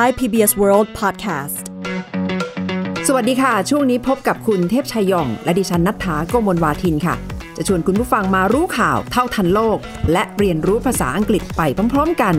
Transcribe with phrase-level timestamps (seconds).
[0.00, 1.56] Thai PBS World Podcast
[3.06, 7.14] สวัสดีค่ะ ช่วงนี้พบกับคุณเทพชัยยองและดิฉันนัฐถาโกมลวาทินค่ะ
[7.56, 9.78] จะชวนคุณผู้ฟังมารู้ข่าวเท่าทันโลก
[10.12, 11.62] และเรียนรู้ภาษาอังกฤษไป
[11.92, 12.34] พร้อมๆกัน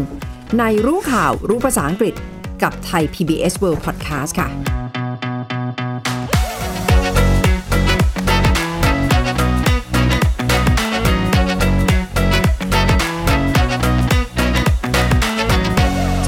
[0.58, 2.14] ในรู้ข่าวรู้ภาษาอังกฤษ
[2.64, 4.77] กับไทย PBS World Podcast ค่ะ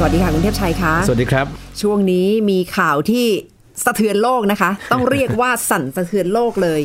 [0.02, 1.46] สวัสดีค่ะคุณเทพชัยคะสวัสดีครับ
[1.82, 3.28] ช่วงนี้มีข่าวที่
[3.86, 6.82] สะเทือนโลกนะคะ ต้องเรียกว่าสั่นสะเทือนโลกเลย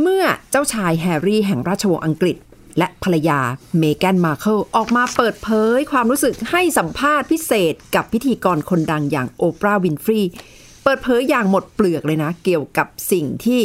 [0.00, 2.36] เมื่อเจ้าชายแฮร์รี่แห่งราชวงศ์อังกฤษ
[2.78, 3.40] และภรรยา
[3.78, 10.20] เมแกนมาร์เคิลออกมาเปิดเผยความรู้สึกให้สัมภาษณ์พิเศษกับพิธีกรคนดังอย่างโอปราห์วินฟรี
[10.82, 13.60] เปิดเผยอย่างหมดเปลือกเลยนะ เกี่ยวกับสิ่งที่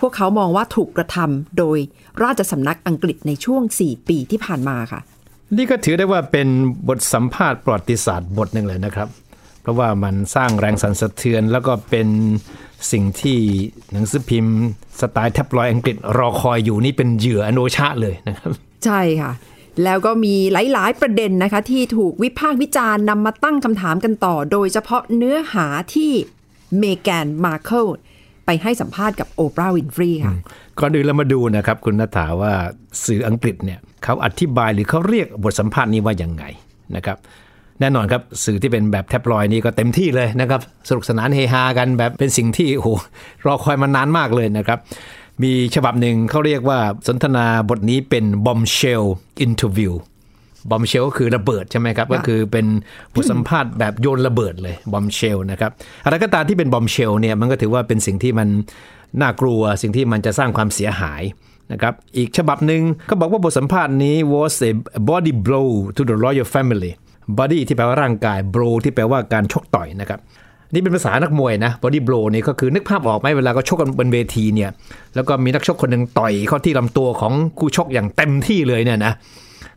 [0.00, 1.78] พวกเขามองว่าถูกกระทำโดย
[2.22, 5.00] ราชสำนักอังกฤษในช่วง 4 ปีที่ผ่านมาค่ะ
[5.56, 6.48] นี่ก็ถือได้ว่าเป็น
[6.88, 9.08] บทสัมภาษณ์ประวัติศาสตร์บทหนึ่งเลยนะครับ
[9.62, 12.08] เพราะว่ามันสร้างแรงสั่นสะเทือน แล้วก็เป็น
[12.92, 13.38] สิ่งที่
[13.92, 14.56] หนังสือพิมพ์
[15.00, 18.50] สไตล์แท็บลอยด์อังกฤษรอคอยอยู่นี่เป็นเหยื่ออันโอชาเลยนะครับ
[18.84, 19.32] ใช่ค่ะ
[19.84, 26.12] แล้วก็มีหลาย ๆ ประเด็นนะคะ ที่ถูกวิพากษ์วิจารณ์นำมาตั้งคำถามกันต่อ โดยเฉพาะเนื้อหาที่
[26.78, 27.86] เมแกนมาร์เคิล
[28.46, 30.34] ไปให้สัมภาษณ์กับโอปราห์วินฟรีค่ะ
[30.78, 32.52] ก่อนอื่นเรามาดูนะครับ คุณนัฐาว่า
[33.04, 36.44] สื่ออังกฤษเนี่ย เขาอธิบายหรือเขาเรียกบทสัมภาษณ์นี้ว่าอย่างไง
[36.96, 37.18] นะครับ
[37.80, 42.88] แน่นอนครับสื่อที่เป็นแบบแท็บลอยด์นี่ก็เต็มที่เลยนะครับสนุกสนานเฮฮากันแบบเป็นสิ่งที่โอ้โห
[43.46, 44.78] รอคอยมานานมากเลยนะครับ
[45.42, 49.04] มีฉบับหนึ่งเขาเรียกว่าสนทนาบทนี้เป็น bombshell
[49.46, 49.92] interview
[50.70, 52.66] บอมเชลก็คือระเบิดใช่ไหมครับ ก็คือเป็น
[53.14, 55.70] บทสัมภาษณ์แบบโยนระเบิดเลยบอมเชลนะครับ
[56.04, 58.48] อะไรก็ตามที่เป็นบอมเชลเนี่ยมันก็ถือว่าเป็นสิ่งที่มัน
[59.20, 61.22] น่ากลัวสิ่งที่มันจะสร้างความเสียหาย
[61.72, 64.72] นะครับอีกฉบับหนึ่งก็บอกว่าบทสัมภาษณ์นี้ was a
[65.10, 66.92] body blow to the royal family
[67.38, 70.20] body ที่แปลว่าร่างกาย blow ที่แปลว่าการชกต่อยนะครับ
[70.74, 74.70] นี่เป็นภาษานักมวยนะ body blow นี่ก็คือนึกภาพออกไหมเวลาก็ชกกันบนเวทีเนี่ย
[75.14, 79.14] แล้วก็มีนักชกคนหนึ่งต่อยเข้าที่ลำตัวของคู่ชกอย่างเต็มที่เลยเนี่ยนะ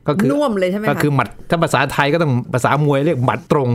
[0.07, 3.69] ก็คือน่วมเลยใช่ไหมคะก็คือหมัดถ้าภาษาไทยก็ต้องภาษามวยเรียกหมัดตรง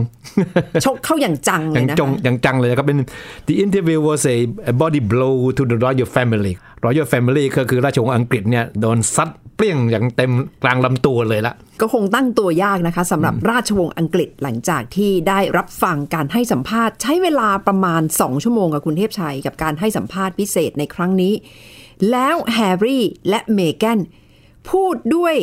[0.85, 2.99] ชกเข้าอย่างจังเลอยย่างนะจงคะอย่างจังเลยนะครับเป็น
[3.47, 4.37] the interview was a,
[4.71, 6.53] a body blow to the royal family
[6.85, 10.31] royal family ก็คือราชวงศ์อังกฤษเนี่ยโดนซัดเปรี้ยงอย่างเต็ม
[10.63, 21.33] กลางลำตัวเลยละก็คงตั้งตัวยากนะคะสำหรับราชวงศ์อังกฤษหลังจากที่ได้รับฟังการให้สัมภาษณ์ ใช้เวลาประมาณ 2 ชั่วโมงกับคุณเทพชัย กับการให้สัมภาษณ์พิเศษในครั้งนี้
[22.11, 23.99] แล้วแฮร์รี่และเมแกน
[24.69, 25.35] พูดด้วย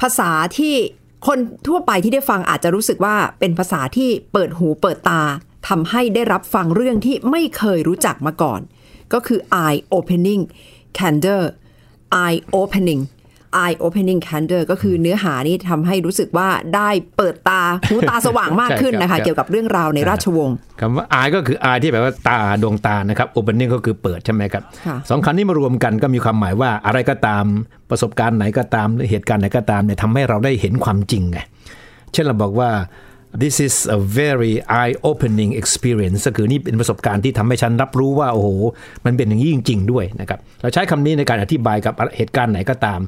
[0.00, 0.74] ภาษาที่
[1.26, 5.22] คนทั่วไปที่ได้ฟังอาจจะรู้สึกว่าเป็นภาษาที่เปิดหูเปิดตา
[5.68, 8.60] ทำให้ได้รับฟังเรื่องที่ไม่เคยรู้จักมาก่อน
[9.12, 10.42] ก็คือ eye opening
[10.98, 11.42] candor
[12.24, 13.02] eye opening
[13.64, 27.44] eye opening candor ก็คือเนื้อหานี้ทำให้รู้สึกว่าได้เปิดตาหูตาสว่างมากขึ้นนะคะใช่ครับเกี่ยวกับเรื่องราวในราชวงศ์คำว่า eye ก็คือ eye ที่แปลว่าตาดวงตานะครับ opening ก็คือเปิดใช่ไหมครับค่ะสองคำนี้มารวมกันก็มีความหมายว่าอะไรก็ตาม
[27.90, 31.38] ประสบการณ์ไหนก็ตามหรือเหตุการณ์ไหนก็ตามเนี่ยทำให้เราได้เห็นความจริงไง
[32.12, 32.70] เช่นเราบอกว่า
[33.42, 38.48] this is a very eye opening experience ก็คือนี่เป็นประสบการณ์ที่ทำให้ฉันรับรู้ว่า โอ้โห
[39.04, 43.00] มันเป็นอย่างนี้จริง ๆ ด้วยนะครับ เราใช้คำนี้ในการอธิบายกับเหตุการณ์ไหนก็ตาม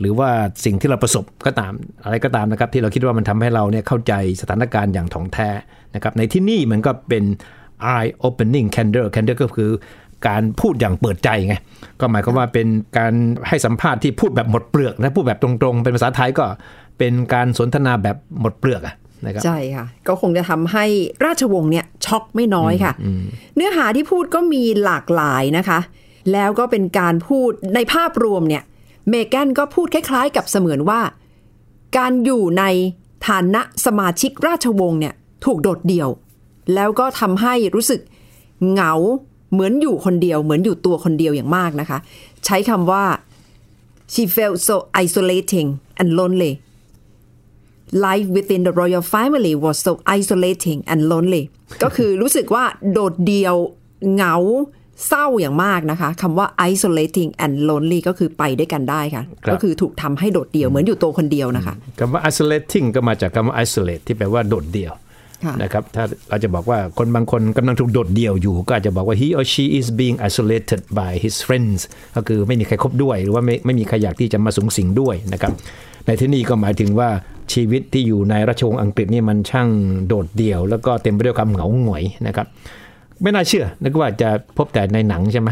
[0.00, 0.30] หรือว่า
[0.64, 1.72] สิ่งที่เราประสบก็ตาม
[2.04, 5.50] อะไรก็ตามนะครับ ที่เราคิดว่ามันทำให้เราเนี่ยเข้าใจสถานการณ์อย่างถ่องแท้
[5.94, 7.24] นะครับ ในที่นี่มันก็เป็น
[7.96, 9.70] eye opening candor candor ก็คือ
[10.28, 11.54] การพูดอย่างเปิดใจไง
[12.00, 12.68] ก็หมายความว่าเป็น
[12.98, 13.14] การ
[13.48, 16.44] ให้สัมภาษณ์ที่พูดแบบหมดเปลือกนะพูดแบบตรงๆ เป็นภาษาไทยก็
[16.98, 18.94] เป็นการสนทนาแบบหมดเปลือกอะ
[19.24, 20.84] นะครับใช่ค่ะ ก็คงจะทำให้
[21.24, 22.92] ราชวงศ์เนี่ยช็อกไม่น้อยค่ะ
[23.56, 25.78] เนื้อหาที่พูดก็มีหลากหลายนะคะ
[26.32, 28.62] แล้วก็เป็นการพูดในภาพรวมเนี่ย
[29.08, 31.00] เมแกนก็พูดคล้ายๆ กับเสมือนว่า
[31.96, 32.64] การอยู่ใน
[33.28, 36.08] ฐานะสมาชิกราชวงศ์เนี่ยถูกโดดเดี่ยว
[36.74, 38.00] แล้วก็ทำให้รู้สึก
[38.70, 38.92] เหงา
[39.52, 41.98] เหมือนอยู่คนเดียว เหมือนอยู่ตัวคนเดียวอย่างมากนะคะ
[42.46, 43.04] ใช้คำว่า
[44.12, 45.68] she felt so isolating
[46.00, 46.52] and lonely
[48.06, 51.44] life within the royal family was so isolating and lonely
[51.82, 53.56] ก็คือรู้สึกว่าโดดเดี่ยว
[54.12, 54.36] เหงา
[55.08, 64.92] เศร้าอย่างมากนะคะคำว่า isolating and lonely ก็คือไปด้วยกันได้ค่ะครับก็คือถูกทำให้โดดเดี่ยวเหมือนอยู่ตัวคนเดียวนะคะคำว่า isolating ก็มาจากคำว่า isolate ที่แปลว่าโดดเดี่ยว
[65.44, 71.80] ค่ะนะครับถ้าเราจะบอกว่าคนบางคนกำลังถูกโดดเดี่ยวอยู่ ก็อาจจะบอกว่า he or she is being isolated by his friends
[72.16, 75.52] ก็คือไม่มีใครคบด้วย หรือว่าไม่ไม่มีใครอยากที่จะมาสูงสิงด้วยนะครับ
[76.06, 77.08] ในที่นี้ก็หมายถึงว่า
[77.52, 79.68] ชีวิตที่อยู่ในราชวงศ์อังกฤษนี่มันช่าง
[80.06, 82.46] โดดเดี่ยว แล้วก็เต็มไปด้วยความเหงาหงอยนะครับ
[83.22, 85.48] ไม่น่าเชื่อนึกว่าจะพบแต่ในหนังใช่ไหม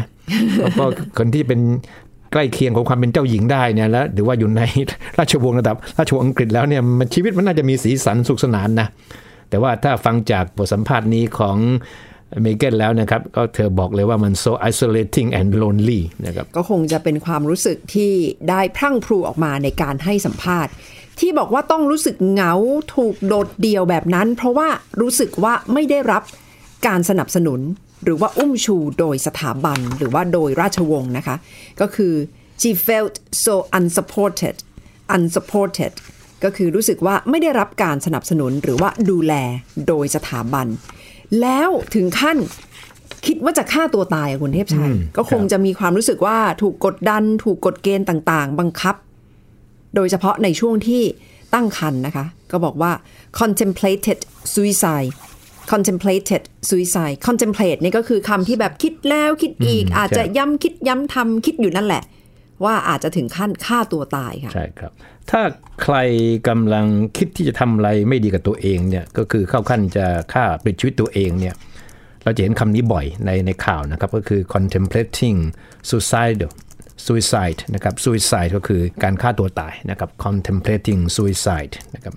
[0.59, 0.83] แล้วก็
[1.17, 1.59] คนที่เป็น
[2.31, 4.61] ใกล้เคียงของความเป็นเจ้าหญิงได้เนี่ยแล้วหรือว่าอยู่ใน
[5.19, 8.87] ราชวงศ์ระดับ ราชวงศ์อังกฤษแล้วเนี่ยมันชีวิตมันน่าจะมีสีสันสุขสนานนะ
[9.49, 11.57] แต่ว่าถ้าฟังจากบทสัมภาษณ์นี้ของ
[12.41, 18.11] เมเกนแล้วนะครับ ก็เธอบอกเลยว่ามัน so isolating and lonely นะครับก็คงจะเป็นความรู้สึกที่
[18.49, 20.73] ได้พรั่งพรูออกมาในการให้สัมภาษณ์
[21.19, 22.53] ที่บอกว่าต้องรู้สึกเหงา
[22.95, 24.67] ถูกโดดเดี่ยวแบบนั้น เพราะว่า
[25.01, 26.23] รู้สึกว่าไม่ได้รับ
[26.87, 27.59] การสนับสนุน
[28.03, 31.35] หรือว่าอุ้มชูโดยสถาบันหรือว่าโดยราชวงศ์นะคะ
[31.81, 32.13] ก็คือ
[32.61, 33.15] she felt
[33.45, 34.55] so unsupported
[35.15, 35.93] unsupported
[36.43, 39.33] ก็คือรู้สึกว่าไม่ได้รับการสนับสนุนหรือว่าดูแล
[39.87, 40.67] โดยสถาบัน
[41.41, 42.37] แล้วถึงขั้น
[43.25, 48.95] คิดว่าจะฆ่าตัวตายอะคุณเทพชัย ก็คงจะมีความรู้สึกว่าถูกกดดัน ถูกกฎเกณฑ์ต่าง ๆ บังคับ
[49.95, 51.03] โดยเฉพาะในช่วงที่
[51.53, 52.91] ตั้งครรภ์นะคะ ก็บอกว่า
[53.39, 54.19] contemplated
[54.53, 55.11] suicide
[55.71, 62.03] contemplated suicide contemplate นี่ก็คือคำที่แบบคิดแล้วคิดอีก อาจจะย้ำคิดย้ำทำคิดอยู่นั่นแหละ
[62.63, 64.91] ว่าอาจจะถึงขั้นฆ่าตัวตายค่ะใช่ครับ
[65.31, 65.41] ถ้า
[65.83, 65.95] ใคร
[66.47, 66.85] กำลัง
[67.17, 71.55] คิดที่จะทำอะไรไม่ดีกับตัวเองเนี่ยก็คือเข้าขั้นจะฆ่าปลิดชีวิตตัวเองเนี่ย
[72.23, 75.37] เราจะเห็นคำนี้บ่อยในในข่าวนะครับ ก็คือ contemplating
[75.89, 76.37] suicide
[77.05, 82.13] suicide นะครับ suicide ก็คือการฆ่าตัวตายนะครับ contemplating suicide นะครับ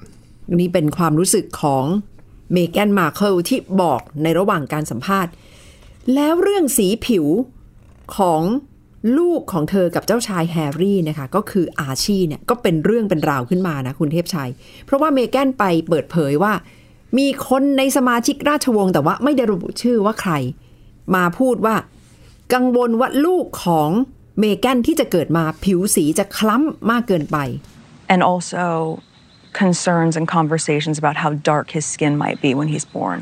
[0.58, 1.84] นี่เป็นความรู้สึกของ
[2.52, 5.32] เมแกนมาเคิลที่บอกในระหว่างการสัมภาษณ์
[6.14, 7.26] แล้วเรื่องสีผิว
[8.16, 8.42] ของ
[9.18, 14.50] ลูกของเธอกับเจ้าชายแฮร์รี่นะคะก็คืออาชีเนี่ยก็เป็นเรื่องเป็นราวขึ้นมานะคุณเทพชัย
[14.84, 16.52] เพราะว่าเมแกนไปเปิดเผยว่า
[17.18, 20.32] มีคนในสมาชิกราชวงศ์แต่ว่าไม่ได้ระบุชื่อว่าใคร
[21.14, 21.76] มาพูดว่า
[22.54, 23.90] กังวลว่าลูกของ
[24.39, 27.37] เมแกนที่จะเกิดมาผิวสีจะคล้ำมากเกินไป
[28.13, 28.65] and also
[29.63, 33.19] concerns and conversations about how dark his skin might be when he's born.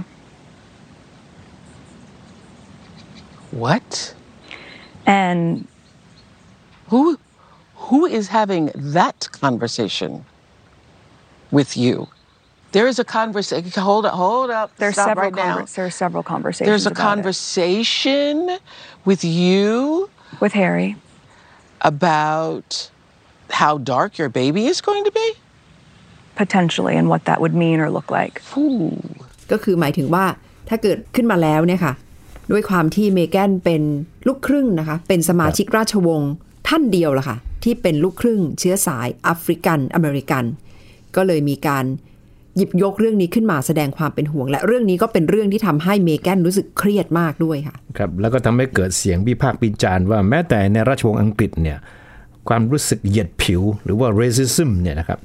[3.52, 4.14] What?
[5.06, 5.68] And
[6.90, 7.18] Who
[7.88, 10.12] who is having that conversation
[11.52, 12.08] with you?
[12.72, 13.70] There is a conversation.
[13.90, 14.70] Hold up, hold up.
[14.78, 15.58] there's Stop several right now.
[15.60, 17.10] conver- there are several conversations There's a about it.
[17.10, 18.58] conversation
[19.06, 20.10] with you
[20.41, 20.97] with Harry.
[21.85, 22.91] about
[23.51, 25.29] how dark your baby is going to be.
[26.35, 28.35] potentially and what that would mean or look like.
[28.57, 28.97] Ooh.
[29.53, 30.25] ก็คือหมายถึงว่า
[30.69, 31.95] ถ้าเกิดขึ้นมาแล้วเนี่ยค่ะ
[32.51, 33.83] ด้วยความที่เมแกนเป็น
[34.27, 36.33] ลูกครึ่งนะคะ เป็นสมาชิกราชวงศ์
[36.69, 40.45] ท่านเดียวละค่ะ ที่เป็นลูกครึ่งเชื้อสายแอฟริกันอเมริกัน
[41.17, 41.85] ก็เลยมีการ
[42.57, 51.79] หยิบยกเรื่องนี้ขึ้นมาแสดงความเป็นห่วง และเรื่องนี้ก็เป็นเรื่องที่ทำให้เมแกนรู้สึกเครียดมากด้วยค่ะครับแล้วก็ทำให้เกิดเสียงวิพากษ์วิจารณ์ว่าแม้แต่ในราชวงศ์อังกฤษเนี่ย
[52.49, 55.19] ความรู้สึกเหยียดผิวหรือว่า racism เนี่ยนะครับ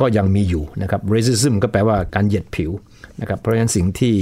[0.00, 2.70] ก็ยังมีอยู่นะครับ racism ก็แปลว่าการเหยียดผิว
[3.20, 4.16] นะครับเพราะฉะนั้นสิ่งที่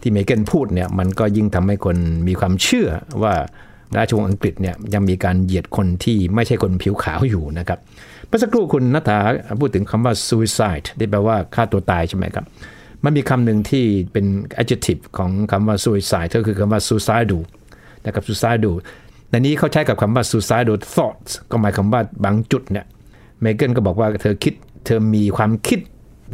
[0.00, 1.96] ที่เมเกนพูดเนี่ยมันก็ยิ่งทำให้คน
[2.28, 2.88] มีความเชื่อ
[3.22, 3.34] ว่า
[3.96, 7.78] ราชวงศ์อังกฤษเนี่ยยังมีการเหยียดคนที่ไม่ใช่คนผิวขาวอยู่นะครับ
[8.28, 9.18] เมื่อสักครู่คุณนัฐา
[9.60, 12.44] พูดถึงคำว่า suicide ที่แปลว่าฆ่าตัวตายใช่ไหมครับ
[13.04, 14.26] มันมีคำหนึ่งที่เป็น
[14.62, 17.42] adjective ของคำว่า suicide ก็คือคำว่า suicidal
[18.04, 18.74] นะครับ suicidal
[19.30, 22.86] ในนี้เขาใช้กับคำว่า suicidal thoughts ก็หมายความว่าบางจุดเนี่ย
[23.40, 24.54] เมเกนก็บอกว่าเธอคิด
[24.86, 25.80] เธอมีความคิด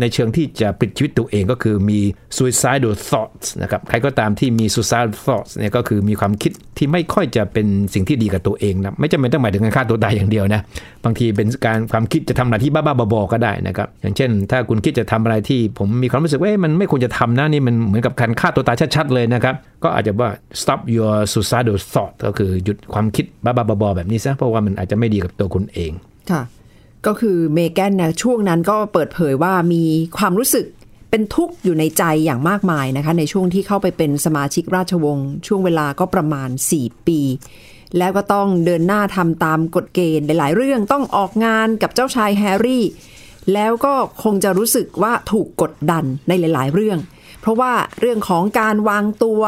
[0.01, 2.01] ในเชิงที่จะปิดชีวิตตัวเองก็คือมี
[2.37, 10.61] suicidal thoughts นะครับใครก็ตามที่มี suicidal thoughts เนี่ยก็คือมีความคิดที่ไม่ค่อยจะเป็นสิ่งที่ดีกับตัวเองนะไม่จำเป็นต้องหมายถึงการฆ่าตัวตายอย่างเดียวนะ
[11.05, 20.31] บางทีเป็นการความคิดจะทำอะไรที่บ้าๆบอๆก็ได้นะครับอย่างเช่น ถ้าคุณคิดจะทำอะไรที่ผมมีความรู้สึกว่ามันไม่ควรจะทำนะนี่มันเหมือนกับการฆ่าตัวตายชัดๆเลยนะครับก็อาจจะว่า
[20.61, 25.93] stop your suicidal thought ก็คือหยุดความคิดบ้าๆบอๆแบบนี้ซะเพราะว่ามันอาจจะไม่ดีกับตัวคุณเอง
[26.31, 26.43] ค่ะ
[27.07, 29.85] ก็คือเมแกนนะช่วงนั้นก็เปิดเผยว่ามี
[30.19, 30.67] ความรู้สึก
[31.11, 37.21] เป็นทุกข์อยู่ในใจอย่างมากมายนะคะ ในช่วงที่เข้าไปเป็นสมาชิกราชวงศ์ช่วงเวลาก็ประมาณ 4 ปี
[37.99, 42.85] แล้วก็ต้องเดินหน้าทำตามกฎเกณฑ์หลายๆ เรื่องต้องออกงานกับเจ้าชายแฮร์รี่
[43.53, 46.99] แล้วก็คงจะรู้สึกว่าถูกกดดันในหลาย ๆ เรื่อง
[47.41, 49.43] เพราะว่าเรื่องของการวางตัว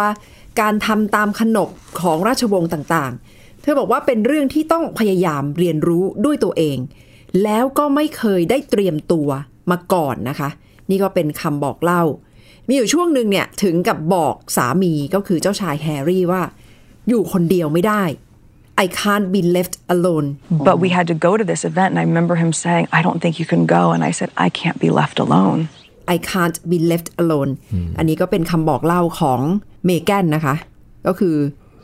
[0.60, 1.68] การทำตามขนบ
[2.00, 6.78] ของราชวงศ์ต่างๆ เธอบอกว่าเป็นเรื่องที่ต้องพยายามเรียนรู้ด้วยตัวเอง
[7.42, 9.28] แล้วก็ไม่เคยได้เตรียมตัว
[9.70, 10.48] มาก่อนนะคะ
[10.90, 12.02] นี่ก็เป็นคำบอกเล่า
[12.68, 16.42] มีอยู่ช่วงหนึ่งเนี่ยถึงกับบอกสามีก็คือเจ้าชายแฮร์รี่ว่า
[17.08, 18.02] อยู่คนเดียวไม่ได้
[18.84, 20.26] I can't be left alone
[20.68, 23.20] But we had to go to this event, and I remember him saying, I don't
[23.22, 23.82] think you can go.
[23.94, 25.60] And I said, I can't be left alone.
[26.14, 27.50] I can't be left alone
[27.98, 29.40] อันนี้ก็เป็นคำบอกเล่าของ
[29.84, 30.54] เมแกนนะคะ
[31.06, 31.36] ก็คือ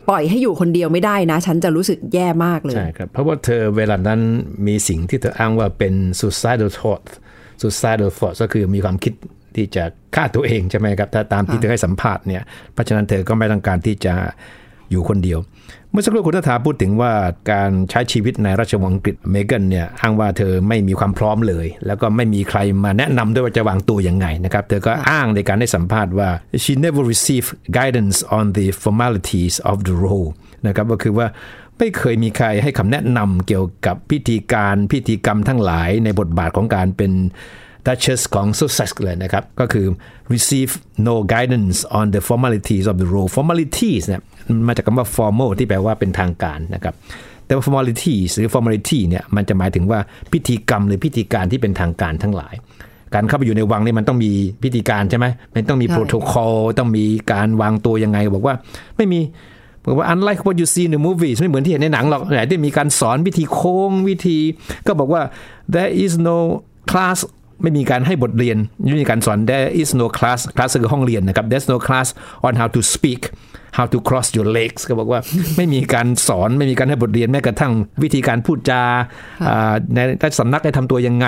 [0.09, 4.21] ปล่อยให้อยู่คนเดียวไม่ได้นะ ฉันจะรู้สึกแย่มากเลย ใช่ครับ เพราะว่าเธอเวลานั้น
[4.67, 7.07] มีสิ่งที่เธออ้างว่าเป็น suicidal thought
[7.61, 9.13] suicidal thought ก็คือมีความคิด
[9.57, 12.43] ที่จะฆ่าตัวเองใช่ไหมครับ ถ้าตามที่เธอให้สัมภาษณ์เนี่ย
[12.73, 14.15] เพราะฉะนั้นเธอก็ไม่ต้องการที่จะ
[14.91, 15.39] อยู่คนเดียว
[15.91, 17.13] เมื่อสักครู่คุณนัฐาพูดถึงว่า
[17.53, 26.29] การใช้ชีวิตในราชวงศ์อังกฤษเมแกนเนี่ยอ้างว่าเธอไม่มีความพร้อมเลย แล้วก็ไม่มีใครมาแนะนำด้วยว่าจะวางตัวยังไงนะครับ เธอก็อ้างในการให้สัมภาษณ์ว่า
[26.63, 30.29] she never received guidance on the formalities of the role
[30.67, 31.27] นะครับก็คือว่า
[31.79, 37.13] ไม่เคยมีใครให้คำแนะนำเกี่ยวกับพิธีการพิธีกรรมทั้งหลายในบทบาทของการเป็น
[37.87, 39.87] Duchess ของ Sussex เลยนะครับ ก็คือ
[40.35, 40.73] receive
[41.09, 46.95] no guidance on the formalities of the role formalities เนี่ยมันมาจากคำว่า formal ที่แปลว่าเป็นทางการนะครับ
[47.47, 50.01] แต่ว่า formalities หรือ formality เนี่ยมันจะหมายถึงว่า
[50.33, 52.55] พิธีกรรมหรือพิธีการที่เป็นทางการทั้งหลาย
[53.15, 54.31] การเข้าไปอยู่ในวังนี่มันต้องมี
[54.63, 58.55] พิธีการใช่ไหมมันต้องมีใช่โปรโตคอลต้องมีการวางตัวยังไง บอกว่า
[58.97, 59.21] ไม่มี
[59.87, 64.39] บอกว่า unlike what you see in the movies ไม่เหมือนที่เห็นในหนังหรอกไหนที่มีการสอนวิธีโค้งวิธี
[64.87, 65.23] ก็บอกว่า
[65.75, 66.39] there is no
[66.91, 67.19] class
[67.63, 68.57] ไม่มีการให้บทเรียน
[68.91, 72.09] ไม่มีการสอน there is no class class คือห้องเรียนนะครับ there's no class
[72.47, 73.23] on how to speak
[73.79, 75.21] how to cross your legs ก็บอกว่า
[75.57, 78.83] ไม่มีการสอนไม่มีการให้บทเรียนแม้กระทั่งวิธีการพูดจา
[79.49, 81.27] อ่าในในสำนักได้ทำตัวยังไง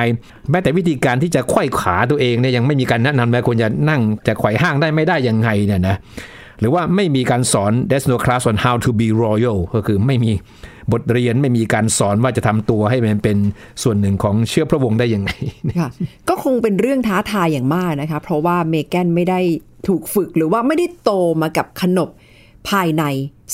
[0.51, 5.97] แม้แต่วิธีการที่จะไขว้ขาตัวเองเนี่ยยังไม่มีการแนะนำว่าควรจะนั่งจะไขว่ห้างได้ไม่ได้ยังไงเนี่ยนะ
[6.61, 10.33] หรือว่าไม่มีการสอน there's no class on how to be royal ก็คือไม่มี
[10.93, 13.39] บทเรียนไม่มีการสอนว่าจะทำตัวให้มันเป็น
[13.83, 15.31] ส่วนหนึ่งของเชื้อพระวงศ์ได้ยังไง
[15.81, 15.91] ค่ะ
[16.29, 19.41] ก็คงเป็นเรื่องท้าทายอย่างมากนะคะ เพราะว่าเมแกนไม่ได้
[19.89, 21.11] ถูกฝึกหรือว่าไม่ได้โต
[21.43, 22.11] มากับขนบ
[22.69, 23.05] ภายใน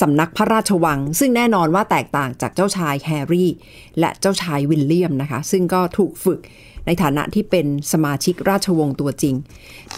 [0.00, 3.50] สำนักพระราชวัง ซึ่งแน่นอนว่าแตกต่างจากเจ้าชายแฮร์รี่
[4.00, 6.40] และเจ้าชายวิลเลียมนะคะ ซึ่งก็ถูกฝึก
[6.86, 9.34] ในฐานะที่เป็นสมาชิกราชวงศ์ตัวจริง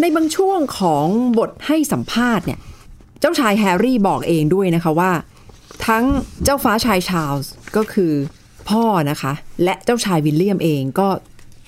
[0.01, 1.07] ในบางช่วงของ
[1.39, 2.59] บทให้สัมภาษณ์เนี่ย
[3.21, 5.11] เจ้าชายแฮร์รี่บอกเองด้วยนะคะว่า
[5.87, 6.05] ทั้ง
[6.45, 8.13] เจ้าฟ้าชายชาร์ลส์ก็คือ
[8.69, 9.33] พ่อนะคะ
[9.65, 11.09] และเจ้าชายวิลเลียมเองก็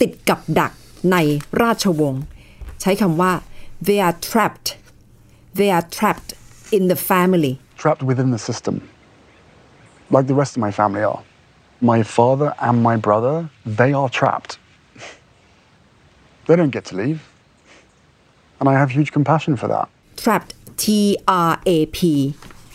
[0.00, 0.73] ติดกับดัก
[1.12, 1.16] ใน
[1.62, 2.25] ราชวงศ์
[2.81, 3.33] ใช้คำว่า
[3.87, 4.69] they are trapped
[5.59, 6.31] they are trapped
[6.76, 8.75] in the family trapped within the system,
[10.14, 11.23] like the rest of my family are.
[11.92, 13.35] My father and my brother,
[13.81, 14.52] they are trapped.
[16.47, 17.21] They don't get to leave.
[18.59, 19.88] And I have huge compassion for that.
[20.16, 21.99] trapped T R A P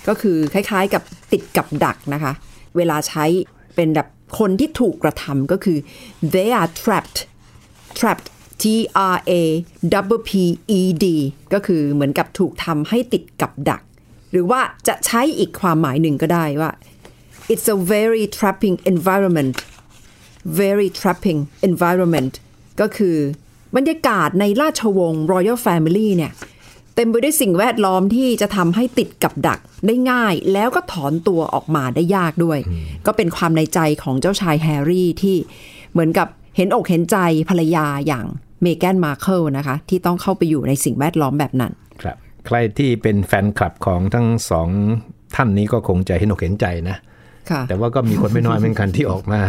[0.07, 2.33] ก็คือคล้ายๆกับติดกับดักนะคะ
[2.77, 3.25] เวลาใช้
[3.75, 4.07] เป็นแบบ
[4.39, 5.77] คนที่ถูกกระทำก็คือ
[6.33, 7.19] they are trapped
[7.99, 8.27] trapped
[8.61, 8.63] T
[9.13, 9.31] R A
[10.15, 10.31] W P
[10.79, 11.05] E D
[11.53, 13.81] ก็คือเหมือนกับถูกทำให้ติดกับดัก
[14.31, 16.71] หรือว่าจะใช้อีกความหมายหนึ่งก็ได้ว่า
[17.51, 19.55] it's a very trapping environment
[20.61, 22.33] very trapping environment
[22.81, 23.17] ก็คือ
[23.75, 26.31] บรรยากาศในราชวงศ์ Royal Family เนี่ย
[26.97, 32.59] เต็มไปด้วยสิ่งแวดล้อมที่จะทำให้ติดกับดักได้ง่าย แล้วก็ถอนตัวออกมาได้ยากด้วย
[33.05, 35.35] ก็เป็นความในใจของเจ้าชายแฮร์รี่ที่
[35.91, 37.17] เหมือนกับเห็นอกเห็นใจ
[37.49, 38.25] ภรรยาอย่าง
[38.61, 44.69] เมแกนมาร์เคิลนะคะ ที่ต้องเข้าไปอยู่ในสิ่งแวดล้อมแบบนั้น ครับ ใครที่เป็นแฟนคลับของทั้งสอง
[45.35, 46.97] ท่านนี้ก็คงจะเห็นอกเห็นใจนะ
[47.51, 49.41] ค่ะแต่ว่าก็มีคนไม่น้อยเหมือนกันที่ออกมา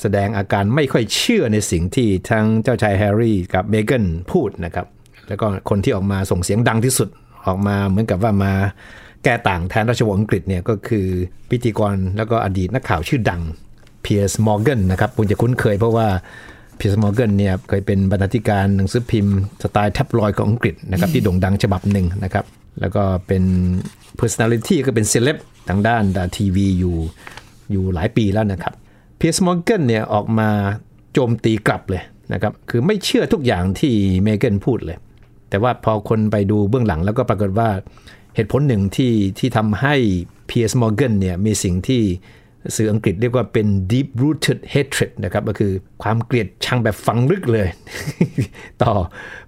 [0.00, 4.86] แสดงอาการไม่ค่อยเชื่อในสิ่งที่ทั้งเจ้าชายแฮร์รี่กับเมแกนพูดนะครับ
[5.28, 7.08] แล้วก็คนที่ออกมาส่งเสียงดังที่สุด
[7.46, 8.52] ออกมาเหมือนกับว่ามา
[9.24, 11.06] แก้ต่างแทนราชวงศ์อังกฤษเนี่ยก็คือ
[11.50, 13.42] พิธีกรแล้วก็อดีตนักข่าวชื่อดัง
[14.02, 16.08] เพียร์สมอร์แกนนะครับคงจะคุ้นเคยเพราะว่า
[16.76, 22.44] เพียร์สมอร์แกนเนี่ยเคยเป็นบรรณาธิการหนังสือพิมพ์สไตล์แท็บลอยด์ของอังกฤษนะครับที่โด่งดังฉบับหนึ่งนะครับ
[22.80, 23.44] แล้วก็เป็น
[24.20, 25.36] personality ก็เป็นเซเลบ
[25.68, 26.02] ทางด้าน
[26.36, 26.96] ทีวีอยู่
[27.70, 28.74] อยู่หลายปีแล้วนะครับ
[29.16, 30.48] เพียร์สมอร์แกนเนี่ยออกมา
[31.12, 32.02] โจมตีกลับเลย
[32.32, 34.98] นะครับคือไม่เชื่อทุกอย่างที่เมแกนพูดเลย
[35.50, 37.68] แต่ว่าพอคนไปดูเบื้องหลังแล้วก็ปรากฏว่า
[38.34, 39.94] เหตุผลหนึ่งที่ที่ทำให้
[40.46, 42.02] เพียร์สมอร์แกนเนี่ยมีสิ่งที่
[42.76, 45.72] สื่ออังกฤษเรียกว่าเป็น deep rooted hatred นะครับก็คือ
[46.02, 47.68] ความเกลียดชังแบบฝังลึกเลย
[48.82, 48.92] ต่อ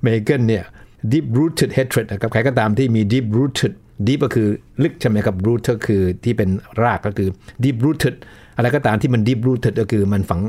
[0.02, 0.64] เมแกนเนี่ย
[1.12, 3.72] deep rooted hatred นะครับใครก็ตามที่มี deep rooted
[4.06, 4.48] deep ก็คือ
[4.82, 6.50] ลึกใช่ไหมครับ root ก็คือที่เป็น
[6.82, 7.28] รากก็คือ
[7.64, 8.14] deep rooted
[8.56, 10.40] อะไรก็ตามที่มัน deep rooted ก็คือมันฝัง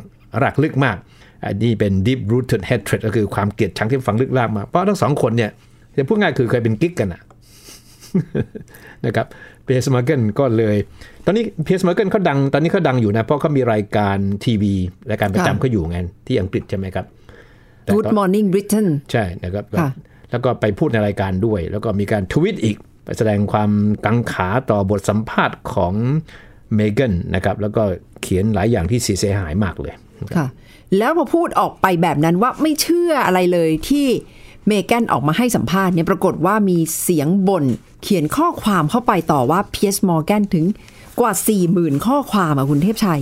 [0.42, 0.98] รากลึกมาก
[1.46, 5.52] อันนี้เป็น deep rooted hatred ก็คือความเกลียดชังที่ฝังรากลึกมา เพราะทั้งสองคนเนี่ย
[5.98, 7.22] จะพูดง่ายคือเคยเป็นกิ๊กกันอะ
[9.06, 9.28] นะครับ
[9.64, 10.78] เพียร์สมอร์เกนก็เลย
[11.26, 14.74] ตอนนี้เพียร์สมอร์เกนเขาดัง ตอนนี้เขาดังอยู่นะ เพราะเขามีรายการทีวี
[15.10, 17.06] รายการประจำเขาอยู่ไงค่ะที่อังกฤษใช่ไหมครับ
[17.84, 19.90] แต่ก็ Good Morning Britain ใช่นะครับค่ะ
[20.32, 23.72] แล้วก็ไปพูดในรายการด้วย แล้วก็มีการทวีตอีกไปแสดงความ
[24.06, 25.94] กังขาต่อบทสัมภาษณ์ของ
[26.76, 27.84] เมแกนนะครับ แล้วก็
[28.22, 29.94] เขียนหลายอย่างที่เสียหายมากเลย
[30.38, 30.48] ค่ะ
[30.98, 34.08] แล้วพอพูดออกไปแบบนั้นว่าไม่เชื่ออะไรเลยที่
[34.68, 37.66] เมแกนออกมาให้สัมภาษณ์เนี่ยปรากฏว่ามีเสียงบ่น
[38.02, 40.66] เขียนข้อความเข้าไปต่อว่าเพียสมอร์แกนถึง
[41.20, 41.34] กว่า
[41.70, 43.22] 40,000 ข้อความอะคุณเทพชัย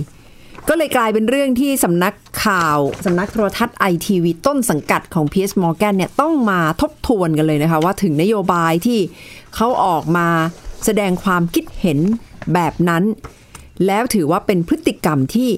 [0.68, 8.98] ก็เลยกลายเป็นเรื่องที่สำนักข่าวสำนักโทรทัศน์ไอทีวีต้นสังกัดของ PS Morgan เนี่ยต้องมาทบทวนกันเลยนะคะ ว่าถึงนโยบายที่
[9.54, 10.28] เขาออกมา
[10.84, 11.98] แสดงความคิดเห็น
[12.54, 13.04] แบบนั้น
[13.86, 15.50] แล้วถือว่าเป็นพฤติกรรมที่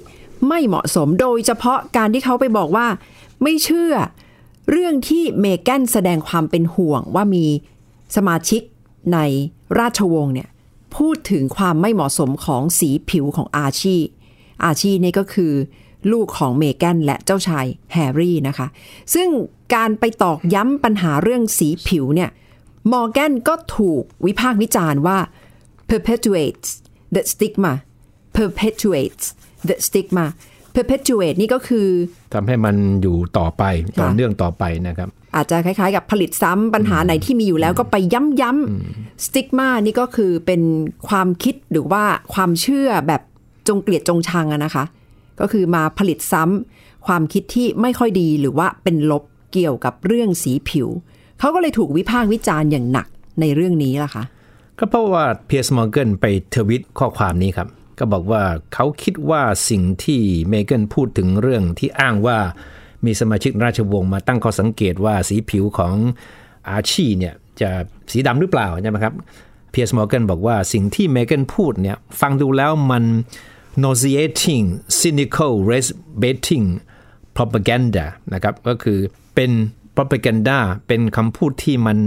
[0.48, 2.86] ไม่เหมาะสมโดยเฉพาะการที่เขาไปบอกว่า
[3.42, 3.92] ไม่เชื่อ
[4.70, 7.46] เรื่องที่เมแกนแสดงความเป็นห่วงว่ามี
[8.16, 8.62] สมาชิก
[9.12, 9.18] ใน
[9.78, 10.48] ราชวงศ์เนี่ย
[10.96, 13.96] พูดถึงความไม่เหมาะสมของสีผิวของอาชี
[14.64, 15.52] อาชีนี่ก็คือ
[16.12, 18.66] ลูกของเมแกนและเจ้าชายแฮร์รี่นะคะ
[19.14, 19.28] ซึ่ง
[19.74, 22.30] การไปตอกย้ำปัญหาเรื่องสีผิวเนี่ย
[22.92, 25.18] มอร์แกนก็ถูกวิพากษ์วิจารณ์ว่า
[25.90, 26.68] perpetuates
[27.14, 27.72] the stigma
[28.36, 29.24] perpetuates
[29.68, 30.26] the stigma
[30.76, 31.86] perpetuate นี่ก็คือ
[32.34, 40.62] ทำให้มันอยู่ต่อไปค่ะต่อเนื่องต่อไปนะครับ อาจจะคล้ายๆ กับผลิตซ้ำปัญหาไหนที่มีอยู่แล้วก็ไปย้ำๆสติ๊กมานี่ก็คือเป็น
[41.08, 42.02] ความคิดหรือว่า
[42.34, 43.22] ความเชื่อแบบ
[43.68, 44.84] จงเกลียดจงชังอะนะคะ
[45.40, 50.88] ก็คือมาผลิตซ้ำความคิดที่ไม่ค่อยดีหรือว่าเป็นลบเกี่ยวกับเรื่องสีผิว
[51.38, 53.06] เขาก็เลยถูกวิพากษ์วิจารณ์อย่างหนัก
[53.40, 54.24] ในเรื่องนี้ล่ะค่ะ
[54.78, 57.68] ก็เพราะว่าเพียร์สมอร์เกนไปทวีตข้อความนี้ครับ
[57.98, 58.42] ก็บอกว่า
[58.74, 62.38] เขาคิดว่าสิ่งที่เมเกนพูดถึงเรื่องที่อ้างว่า
[63.04, 65.94] มีสมาชิกราชวงศ์มาตั้งข้อสังเกตว่าสีผิวของ
[66.70, 67.70] อาร์ชีเนี่ยจะ
[68.12, 69.14] สีดำหรือเปล่าใช่ไหมครับ
[69.70, 73.04] เพียร์สมอร์เกนบอกว่าสิ่งที่เมเกนพูดเนี่ยฟังดูแล้วมัน
[73.82, 74.66] nauseating
[75.00, 75.90] cynical race
[76.22, 76.66] baiting
[77.36, 78.98] propaganda นะครับก็คือ
[79.34, 79.50] เป็น
[79.96, 81.98] propaganda เป็นคำพูดที่มัน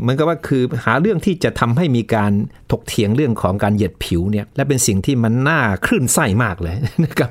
[0.00, 2.32] เหมือนกับว่าคือหาเรื่องที่จะทำให้มีการ
[2.70, 6.74] ถกเถียงเรื่องของการเหยียดผิวเนี่ยและเป็นสิ่งที่มันน่าคลื่นไส้มากเลย
[7.04, 7.30] นะครับ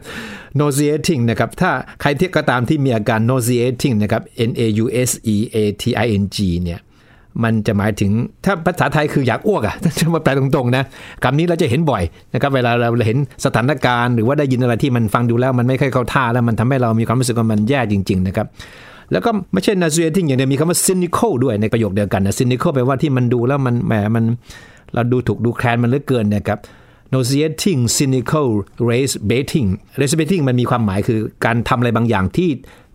[0.60, 6.38] nauseating นะครับ ถ้าใครที่ก็ตามที่มีอาการ nauseating นะครับ n a u s e a t i n g
[6.63, 6.82] เนี่ย
[7.43, 8.12] มันจะหมายถึง
[8.46, 10.84] ถ้าภาษาไทยคืออยากอ้วกอะจะมาแปลตรงๆนะ
[11.24, 12.03] คำนี้เราจะเห็นบ่อย
[12.34, 18.48] นะครับเวลาเราเห็นสถานการณ์ หรือว่าได้ยินอะไรที่มันฟังดูแล้วมันไม่ค่อยเข้าท่าแล้วมันทำให้เรามีความรู้สึกว่ามันแย่จริง ๆ นะครับ
[19.13, 24.25] แล้วก็ไม่ใช่ nauseating อย่างเดียวมีคำว่า cynical ด้วยในประโยคเดียวกันนะ cynical แปลว่าที่มันดูแล้วมันแหมมัน
[24.93, 26.60] เราดูถูกดูแคลนมันเหลือเกินนะครับ
[27.13, 28.48] nauseating cynical
[28.89, 29.67] race baiting
[30.00, 32.50] race baiting มันมีความหมายคือการทำอะไรบางอย่างที่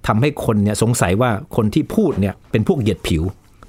[0.07, 3.23] ทำให้คนเนี่ยสงสัยว่าคนที่พูดเนี่ยเป็นพวกเหยียดผิว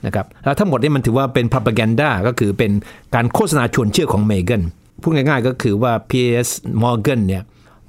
[0.05, 2.71] นะครับแล้วทั้งหมดนี่มันถือว่าเป็น propaganda ก็คือเป็น
[3.15, 4.63] การโฆษณาชวนเชื่อของเมแกน
[5.01, 6.49] พูดง่ายๆก็คือว่า P.S.
[6.83, 7.43] Morgan เนี่ย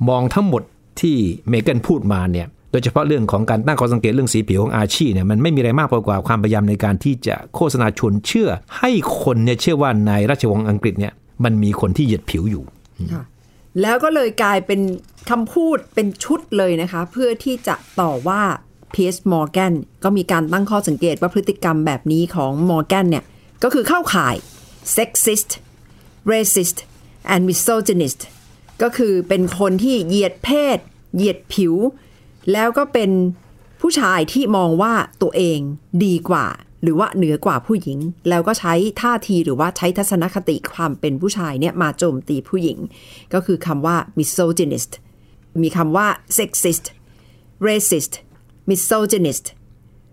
[0.08, 0.62] มองทั้งหมด
[1.00, 1.16] ที่
[1.48, 8.90] เมแกนพูดมาเนี่ย โดยเฉพาะเรื่องของการตั้งข้อสังเกตเรื่องสีผิวของอาชีเนี่ยมันไม่มีอะไรมากไปกว่าความพยายามในการที่จะโฆษณาชวนเชื่อ ให้
[9.22, 11.12] คนเนี่ยเชื่อว่าในราชวงศ์อังกฤษเนี่ย
[11.44, 12.64] มันมีคนที่เหยียดผิวอยู่
[13.82, 14.80] แล้วก็เลยกลายเป็น
[15.30, 18.42] คำพูดเป็นชุดเลยนะคะ เพื่อที่จะต่อว่า
[18.90, 19.72] เพียสมอร์แกน
[20.04, 23.24] ก็มีการตั้งข้อสังเกตว่าพฤติกรรมแบบนี้ของมอร์แกนเนี่ย
[23.62, 24.36] ก็คือเข้าข่าย
[24.96, 25.50] sexist
[26.30, 26.78] racist
[27.32, 28.20] and misogynist
[28.82, 30.78] ก็คือเป็นคนที่เหยียดเพศ
[31.16, 31.74] เหยียดผิว
[32.52, 33.10] แล้วก็เป็น
[33.80, 35.58] ผู้ชายที่มองว่าตัวเอง
[36.04, 36.46] ดีกว่า
[36.82, 37.98] หรือว่าเหนือกว่าผู้หญิง
[38.28, 42.78] แล้วก็ใช้ท่าทีหรือว่าใช้ทัศนคติความเป็นผู้ชายเนี่ยมาโจมตีผู้หญิง
[43.34, 44.92] ก็คือคำว่า misogynist
[45.62, 46.06] มีคำว่า
[46.38, 46.84] sexist
[47.66, 48.12] racist
[48.70, 49.46] misogynist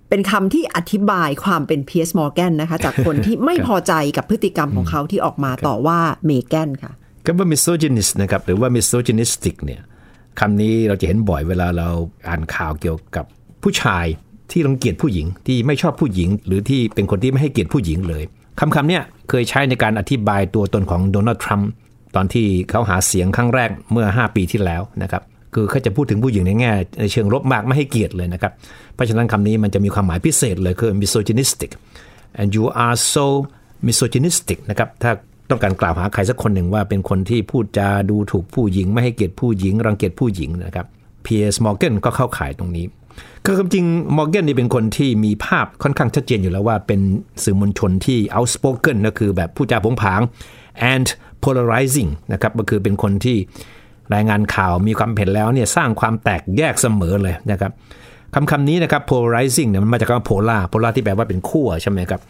[0.09, 6.91] เป็นคำที่อธิบายความเป็นเพียสมอร์แกนนะคะ จากคนที่ไม่พอใจกับพฤติกรรมของเขาที่ออกมาต่อว่าเมแกนค่ะ
[7.25, 9.81] คำว่า misogynist นะครับ หรือว่า misogynistic เนี่ย
[10.39, 11.89] คำนี้เราจะเห็นบ่อยเวลาเรา
[12.27, 13.25] อ่านข่าวเกี่ยวกับ
[13.63, 14.05] ผู้ชาย
[14.51, 18.23] ที่รังเกียจผู้หญิงที่ไม่ชอบผู้หญิง หรือที่เป็นคนที่ไม่ให้เกียรติผู้หญิงเลย
[18.59, 21.69] คำคำเนี้ยเคยใช้ในการอธิบายตัวตนของโดนัลด์ทรัมป์
[22.15, 25.23] ตอนที่เขาหาเสียงครั้งแรกเมื่อ 5 ปีที่แล้วนะครับ
[25.53, 28.53] คือเขาจะพูดถึงผู้หญิงในแง่ในเชิงลบมากไม่ให้เกียรติเลยนะครับ
[28.95, 31.71] เพราะฉะนั้นคำนี้มันจะมีความหมายพิเศษเลยคือ misogynistic
[32.39, 33.25] and you are so
[33.87, 35.11] misogynistic นะครับถ้า
[35.49, 40.87] ต้องการกล่าวหาใครสักคนหนึ่งว่าเป็นคนที่พูดจาดูถูกผู้หญิง ไม่ให้เกียรติผู้หญิง รังเกียจผู้หญิงนะครับ
[41.25, 41.55] P.S.
[41.65, 42.85] Morgan ก็เข้าข่ายตรงนี้
[43.45, 43.85] คือความจริง
[44.17, 47.01] Morgan นี่เป็นคนที่มีภาพค่อนข้างชัดเจนอยู่แล้วว่าเป็น
[47.43, 50.21] สื่อมวลชนที่ outspoken ก็คือแบบผู้จาผงผาง
[50.93, 51.07] and
[51.43, 53.37] polarizing นะครับก็คือเป็นคนที่
[54.13, 57.71] รายงานข่าวมีความเห็นแล้วเนี่ยสร้างความแตกแยกเสมอเลยนะครับ
[58.33, 62.21] คำคำนี้นะครับ polarizing เนี่ยมันมาจากคำว่า polar polar ที่แปลว่าเป็นขั้วใช่ไหมครับ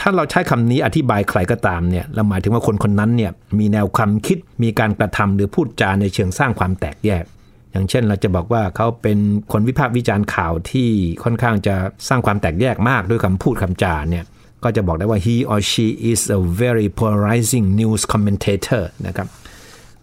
[0.00, 7.24] ถ้าเราใช้คำนี้อธิบายใครก็ตามเนี่ยเราหมายถึงว่าคนคนนั้นเนี่ยมีแนวความคิดมีการกระทำหรือพูดจาในเชิงสร้างความแตกแยก
[7.72, 9.18] อย่างเช่นเราจะบอกว่าเขาเป็น
[9.52, 10.88] คนวิพากษ์วิจารณ์ข่าวที่
[11.24, 11.74] ค่อนข้างจะ
[12.08, 14.24] สร้างความแตกแยกมากด้วยคำพูดคำจาเนี่ย
[14.64, 19.28] ก็จะบอกได้ว่า he or she is a very polarizing news commentator นะครับ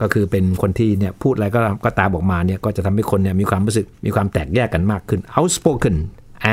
[0.02, 5.96] ก็คือเป็นคนที่เนี่ยพูดอะไรก็ก็ตามออกมาเนี่ยก็จะทำให้คนเนี่ยมีความรู้สึกมีความแตกแยกกันมากขึ้น outspoken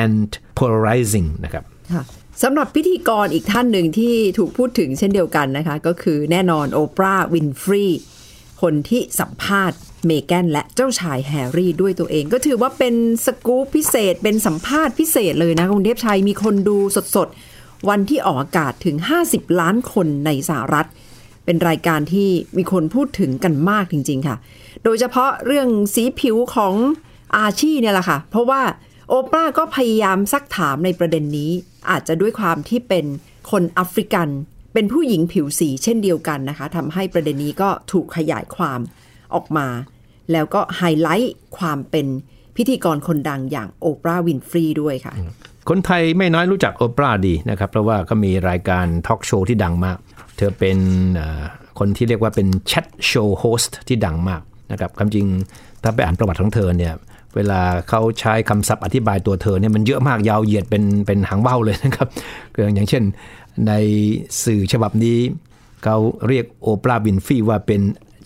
[0.02, 2.02] and polarizing นะครับ ค่ะ
[2.42, 7.84] สำหรับพิธีกรอีกท่านหนึ่งที่ถูกพูดถึงเช่นเดียวกันนะคะ ก็คือแน่นอนโอปราห์วินฟรี
[8.62, 12.94] คนที่สัมภาษณ์เมแกนและเจ้าชายแฮร์รี่ด้วยตัวเอง ก็ถือว่าเป็น
[13.26, 16.78] สกู๊ปพิเศษ เป็นสัมภาษณ์พิเศษเลยนะคุณเทพชัยมีคนดู
[17.16, 18.96] สดๆ วันที่ออกอากาศถึง
[19.28, 20.86] 50 ล้านคนในสหรัฐ
[21.44, 24.36] เป็นรายการที่มีคนพูดถึงกันมากจริง ๆ ค่ะ
[24.84, 26.74] โดยเฉพาะเรื่องสีผิวของ
[27.36, 28.62] อาชีเนี่ยแหละค่ะ เพราะว่า
[29.10, 31.50] โอปราห์ก็พยายามซักถามในประเด็นนี้
[31.90, 33.04] อาจจะด้วยความที่เป็น
[33.50, 34.28] คนแอฟริกัน
[34.74, 38.80] เป็นผู้หญิงผิวสีเช่นเดียวกันนะคะทำให้ประเด็นนี้ก็ถูกขยายความ
[39.34, 39.66] ออกมา
[40.32, 42.06] แล้วก็ไฮไลท์ความเป็น
[42.56, 45.14] พิธีกรคนดังอย่างโอปราห์วินฟรีด้วยค่ะ
[45.68, 49.98] คนไทยไม่น้อยรู้จักโอปราห์ดีนะครับ เพราะว่าก็มีรายการทอล์กโชว์ที่ดังมาก
[50.36, 50.78] เธอเป็น
[51.78, 54.42] คนที่เรียกว่าเป็น chat show host ที่ดังมาก
[54.72, 55.26] นะครับความจริง
[55.82, 56.94] ถ้าไปอ่านประวัติของเธอเนี่ย
[57.36, 62.08] เวลาเขาใช้คำศัพท์อธิบายตัวเธอเนี่ยมันเยอะมากยาวเหยียดเป็นเป็นหางว่าวเลยนะครับ
[62.74, 63.02] อย่างเช่น
[63.66, 63.72] ใน
[64.44, 65.18] สื่อฉบับนี้
[65.84, 65.96] เขา
[66.28, 67.80] เรียกโอปราห์วินฟรีว่าเป็น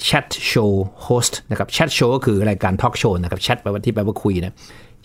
[0.04, 4.54] chat show host นะครับ chat show ก็คือรายการทอล์กโชว์นะครับแชทแปลว่าที่แปลว่าคุยนะ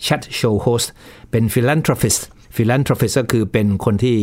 [0.02, 0.90] แชทโชว์โฮสต์
[1.30, 2.16] เป็นฟิลันทร p ฟิส
[2.56, 4.16] ฟิลันทร p ฟิสก็คือเป็นคนที่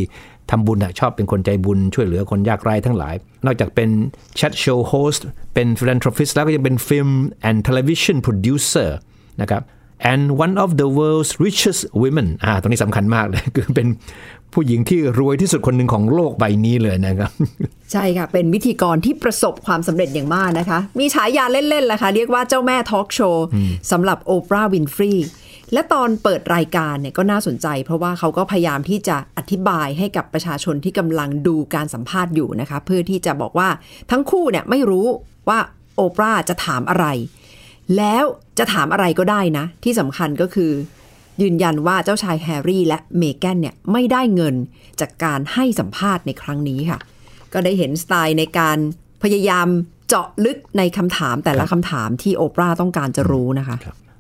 [0.52, 3.90] ทำบุญอะชอบเป็นคนใจบุญช่วยเหลือคนยากไร้ทั้งหลาย นอกจากเป็น
[4.36, 7.10] chat show host เป็น philanthropist แล้วก็ยังเป็น film
[7.50, 9.62] and television producer นะครับ
[10.12, 13.88] and one of the world's richest women อ่าตรงนี้สำคัญมากเลย คือเป็น
[14.54, 17.32] ผู้หญิงที่รวยที่สุดคนหนึ่งของโลกใบนี้เลยนะครับ
[17.92, 23.46] ใช่ค่ะ เป็นวิธีกรที่ประสบความสำเร็จอย่างมากนะคะ มีฉายาเล่นๆแหละค่ะ เรียกว่าเจ้าแม่ทอล์กโชว์
[23.92, 25.14] สำหรับโอปราห์วินฟรี
[25.74, 33.70] และตอนเปิดรายการเนี่ยก็น่าสนใจ เพราะว่าเขาก็พยายามที่จะอธิบายให้กับประชาชนที่กำลังดูการสัมภาษณ์อยู่นะคะ เพื่อที่จะบอกว่า
[34.12, 35.08] ทั้งคู่เนี่ยไม่รู้
[35.50, 35.60] ว่า
[35.96, 37.06] โอปราห์จะถามอะไร
[37.98, 38.24] แล้ว
[38.60, 40.72] จะถามอะไรก็ได้นะ ที่สำคัญก็คือ
[41.42, 44.56] ยืนยันว่าเจ้าชายแฮร์รี่และเมแกนเนี่ยไม่ได้เงิน
[45.00, 47.00] จากการให้สัมภาษณ์ในครั้งนี้ค่ะ
[47.54, 48.78] ก็ได้เห็นสไตล์ในการ
[49.24, 49.68] พยายาม
[50.08, 53.78] เจาะลึกในคำถามแต่ละคำถามที่โอปราห์ต้องการจะรู้นะคะ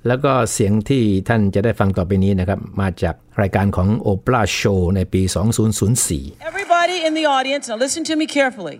[0.08, 5.21] แล้วก็เสียงที่ท่านจะได้ฟังต่อไปนี้นะครับ มาจากรายการของโอปราโชว์ในปี
[5.86, 8.77] 2004 Everybody in the audience, now listen to me carefully,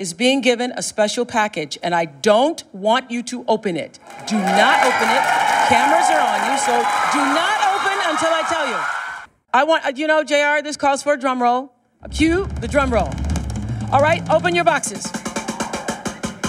[0.00, 3.98] is being given a special package, and I don't want you to open it.
[4.26, 5.22] Do not open it.
[5.68, 6.72] Cameras are on you, so
[7.12, 8.78] do not open until I tell you.
[9.52, 11.74] I want, you know, JR, this calls for a drum roll.
[12.10, 13.10] Cue the drum roll.
[13.92, 15.04] All right, open your boxes.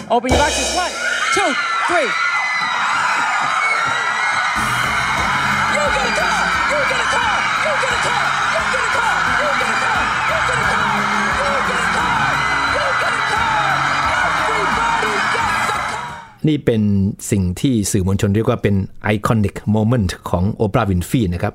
[0.09, 0.73] Open your boxes.
[0.73, 0.91] One,
[1.33, 1.53] two,
[1.87, 2.30] three.
[16.47, 16.81] นี่เป็น
[17.31, 21.53] สิ่งที่สื่อมวลชนเรียกว่าเป็น iconic moment ของโอปราห์วินฟรีนะครับ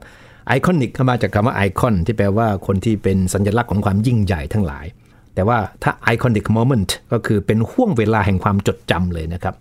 [0.48, 4.86] iconic มาจากคำว่าไอคอนที่แปลว่าคนที่เป็นสัญลักษณ์ของความยิ่งใหญ่ทั้งหลาย
[5.34, 9.54] แต่ว่าถ้า iconic moment ก็คือเป็นห้วงเวลาแห่งความจดจำเลยนะครับ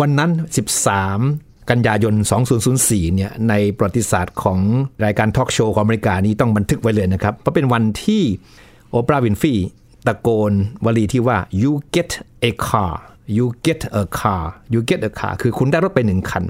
[0.00, 0.30] วันนั้น
[1.00, 2.14] 13 กันยายน
[2.64, 4.58] 2004 เนี่ยในประวัติศาสตร์ของ
[5.04, 8.22] รายการทอล์กโชว์ของอเมริกานี้ต้องบันทึกไว้เลยนะครับ เพราะเป็นวันที่
[8.90, 9.54] โอปราห์วินฟรี
[10.06, 10.52] ตะโกน
[10.84, 12.10] วลีที่ว่า you get
[12.48, 12.94] a car
[13.36, 16.44] you get a car you get a car คือคุณได้รถไปหนึ่งคัน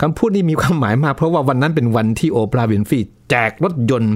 [0.00, 2.98] คำพูดนี้มีความหมายมากเพราะว่าวันนั้นเป็นวันที่โอปราห์วินฟรี
[3.30, 4.14] แจกรถยนต์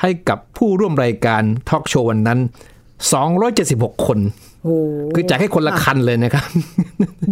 [0.00, 2.38] ให้กับผู้ร่วมรายการทอล์กโชว์วันนั้น
[3.22, 4.18] 276 คน
[4.64, 4.76] โอ้
[5.14, 6.46] คือแจกให้คนละคันเลยนะครับ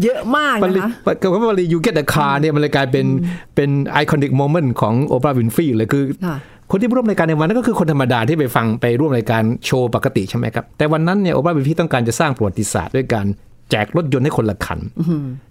[0.03, 3.07] เยอะมากนะคะกับว่าวลี you get the car เนี่ยมันเลยกลายเป็น
[3.55, 6.37] เป็น iconic moment ของโอปราห์วินฟรีเลยคือค่ะ
[6.71, 13.27] คนที่ร่วมรายการในวันนั้นก็คือคนธรรมดาที่ไปฟังไปร่วมรายการโชว์ปกติใช่ไหมครับ แต่วันนั้นเนี่ยโอปราห์วินฟรีต้องการจะสร้างประวัติศาสตร์ด้วยการ
[13.71, 14.79] แจกรถยนต์ให้คนละคัน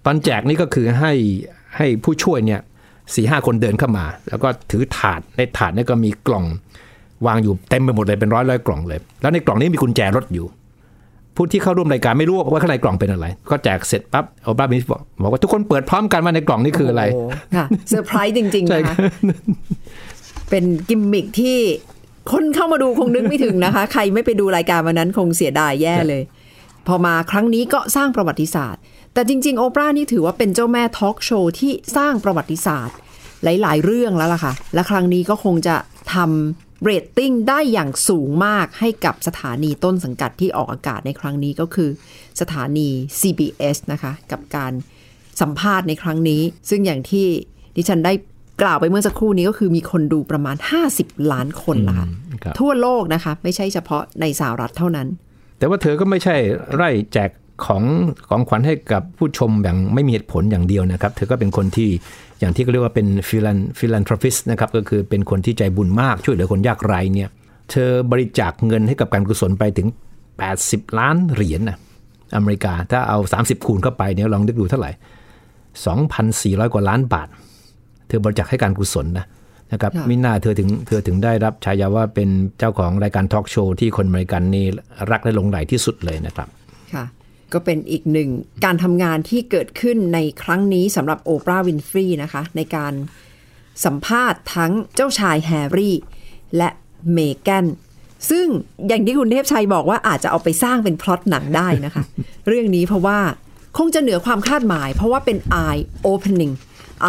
[0.06, 1.13] ตอนแจกนี่ก็คือให้
[1.78, 2.62] ให้ผู้ช่วยเนี่ย
[3.15, 6.45] สี่ห้าคนเดินเข้ามา แล้วก็ถือถาดในถาดเนี่ยก็มีกล่อง
[7.28, 10.47] วางอยู่เต็มไปหมดเลยเป็นร้อยร้อยกล่องเลย แล้วในกล่องนี้มีกุญแจรถอยู่
[11.36, 19.12] ผู้ที่เข้าร่วมรายการไม่รู้ว่าข้างในกล่องเป็นอะไร ก็แจกเสร็จปั๊บโอปราห์วินฟรีบอกบอกว่าทุกคนเปิดพร้อมกันว่าในกล่องนี้คืออะไรโค่ะเซอร์ไพรส์จริงๆใช่นะครับค่ะ
[20.49, 21.58] เป็นกิมมิคที่
[22.32, 26.21] คนเข้ามาดูคงนึกไม่ถึงนะคะ ใครไม่ไปดูรายการวันนั้นคงเสียดายแย่เลย
[26.88, 28.82] พอมาครั้งนี้ก็สร้างประวัติศาสตร์
[29.13, 32.95] แต่จริง ๆ โอปราห์นี่ถือว่าเป็นเจ้าแม่ทอล์กโชว์ที่สร้างประวัติศาสตร์
[33.43, 35.76] หลาย ๆ เรื่องแล้วล่ะค่ะ และครั้งนี้ก็คงจะ
[36.13, 41.89] ทำเรตติ้งได้อย่างสูงมากให้กับสถานีต้นสังกัดที่ออกอากาศในครั้งนี้ก็คือ
[42.41, 44.74] สถานี CBS นะคะ กับการ
[45.41, 47.28] สัมภาษณ์ในครั้งนี้ ซึ่งอย่างที่
[47.76, 48.13] ดิฉันได้
[48.62, 50.58] กล่าวไปเมื่อสักครู่นี้ก็คือมีคนดูประมาณ
[50.93, 52.08] 50 ล้านคนละค่ะ
[52.43, 55.08] ครับทั่วโลกนะคะ ไม่ใช่เฉพาะในสหรัฐเท่านั้น
[55.58, 56.36] แต่ว่าเธอก็ไม่ใช่
[56.76, 57.30] ไล่แจก
[57.65, 57.84] ของ
[58.30, 61.89] ของขวัญให้กับผู้ชมอย่างไม่มีเหตุผลอย่างเดียวนะครับ เธอก็เป็นคนที่
[62.39, 67.30] อย่างที่เขาเรียกว่าเป็น philan philanthropist นะครับก็คือเป็นคนที่ใจบุญมากช่วยเหลือคนยากไร้เนี่ย
[67.72, 69.88] เธอบริจาคเงินให้กับการกุศลไปถึง
[70.44, 71.78] 80 ล้านเหรียญนะ
[72.36, 74.91] อเมริกาถ้าเอา 30 คูณเข้าไปเนี่ยลองนึกดูเท่าไหร่
[76.02, 77.28] 2,400 กว่าล้านบาท
[78.08, 79.26] เธอบริจาคให้การกุศลนะ
[79.71, 84.65] นะครับค่ะมิน่าเธอถึงเธอถึงได้รับฉายาว่าเป็นเจ้าของรายการทอล์กโชว์ที่คนอเมริกันนี่
[85.12, 86.47] รักและหลงใหลที่สุดเลยนะครับ
[86.93, 87.06] ค่ะ
[87.54, 88.30] ก็เป็นอีกหนึ่ง
[88.65, 92.93] การทำงานที่เกิดขึ้นในครั้งนี้สำหรับโอปราห์วินฟรีนะคะ ในการ
[93.86, 95.95] สัมภาษณ์ทั้งเจ้าชายแฮร์รี่
[96.58, 96.69] และ
[97.13, 97.65] เมแกน
[98.30, 98.45] ซึ่ง
[98.88, 102.04] อย่างที่คุณเทพชัยบอกว่าอาจจะเอาไปสร้างเป็นพล็อตหนังได้นะคะ
[102.47, 103.19] เรื่องนี้เพราะว่า
[103.78, 106.54] คงจะเหนือความคาดหมาย เพราะว่าเป็น eye opening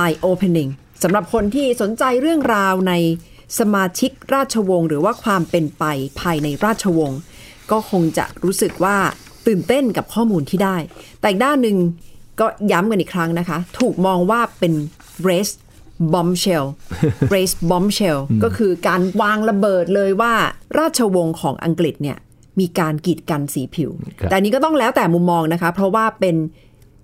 [0.02, 0.70] eye opening
[1.02, 2.94] สำหรับคนที่สนใจเรื่องราวใน
[3.58, 5.84] สมาชิกราชวงศ์หรือว่าความเป็นไป
[6.20, 7.20] ภายในราชวงศ์
[7.70, 8.96] ก็คงจะรู้สึกว่า
[9.46, 10.76] ตื่นเต้นกับข้อมูลที่ได้
[11.20, 11.76] แต่อีกด้านหนึ่ง
[12.40, 14.72] ก็ย้ำกันอีกครั้งนะคะ ถูกมองว่าเป็น
[15.28, 15.54] race
[16.12, 16.66] bombshell
[17.34, 20.34] race bombshell ก็คือการวางระเบิดเลยว่า
[20.78, 22.18] ราชวงศ์ของอังกฤษเนี่ย
[22.60, 26.36] มีการกีดกันสีผิวครับแต่อันนี้ก็ต้องแล้วแต่มุมมองนะคะ เพราะว่าเป็น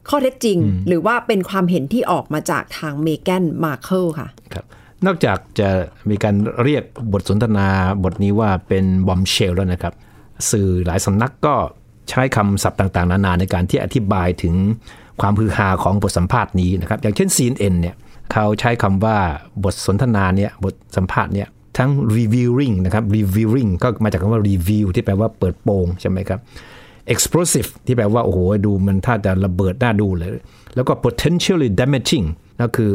[0.09, 4.65] ข้อเท็จจริง หรือว่าเป็นความเห็นที่ออกมาจากทางเมแกนมาร์เคิลค่ะครับ
[5.07, 5.69] นอกจากจะ
[6.11, 7.69] มีการเรียกบทสนทนา
[8.05, 9.95] บทนี้ว่าเป็นบอมเชลแล้วนะครับ
[10.51, 11.55] สื่อหลายสำนักก็
[12.09, 14.55] ใช้คำศัพท์ต่างๆ นานาในการที่อธิบายถึง
[15.21, 17.95] ความฮือฮาของบทสัมภาษณ์นี้นะครับ อย่างเช่น CNN เนี่ย
[18.33, 19.19] เขาใช้คำว่า
[19.65, 26.41] บทสนทนาเนี่ยบทสัมภาษณ์เนี่ยทั้ง reviewing นะครับ reviewing ก็มาจากคำว่า review ที่แปลว่าเปิดโปงใช่ไหมครับ
[27.15, 30.31] explosive ที่แปลว่าโอ้โหดูมันถ้าจะระเบิดน่าดูเลย
[30.75, 32.27] แล้วก็ potentially damaging
[32.61, 32.91] ก็คือ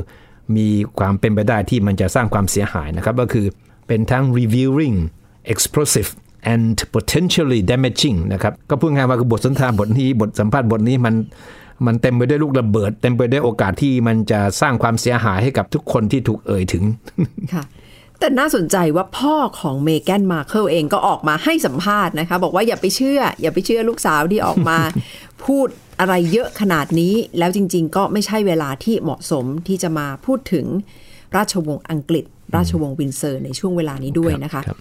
[0.55, 0.67] มี
[0.99, 3.45] ความเป็นไปได้ที่มันจะสร้างความเสียหายนะครับ ก็คือ
[3.87, 4.97] เป็นทั้ง reviewing
[5.53, 6.09] explosive
[6.53, 11.15] and potentially damaging นะครับ ก็พูดง่ายๆว่าคือบทสนทนาบทนี้บทสัมภาษณ์บทนี้มัน
[11.85, 16.83] มันเต็มไปด้วยลูกระเบิด เต็มไปด้วยโอกาสที่มันจะสร้างความเสียหายให้กับทุกคนที่ถูกเอ่ยถึง
[17.53, 17.63] ค่ะ
[18.19, 24.77] แต่น่าสนใจว่าพ่อของเมแกนมาร์เคิลเองก็ออกมาให้สัมภาษณ์นะคะ บอกว่าอย่าไปเชื่อ อย่าไปเชื่อลูกสาวที่ออกมา
[25.45, 25.67] พูด
[25.99, 30.65] อะไรเยอะขนาดนี้ แล้วจริง ๆ ก็ไม่ใช่เวลาที่เหมาะสมที่จะมาพูดถึง
[31.35, 32.25] ราชวงศ์อังกฤษ
[32.55, 34.77] ราชวงศ์วินเซอร์ในช่วงเวลานี้ด้วยนะคะรับ